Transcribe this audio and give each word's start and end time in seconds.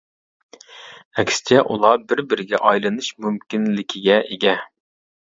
ئەكسىچە، 1.23 1.59
ئۇلار 1.75 1.99
بىر-بىرىگە 2.13 2.61
ئايلىنىش 2.71 3.11
مۇمكىنلىكىگە 3.27 4.17
ئىگە. 4.37 4.57